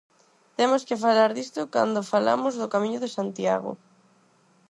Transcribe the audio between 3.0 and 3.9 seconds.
de Santiago.